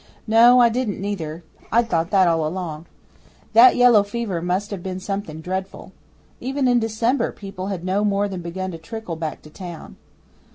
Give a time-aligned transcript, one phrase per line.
[0.25, 1.43] No, I didn't neither.
[1.71, 2.87] I'd thought that all along.
[3.53, 5.91] That yellow fever must have been something dreadful.
[6.39, 9.97] Even in December people had no more than begun to trinkle back to town.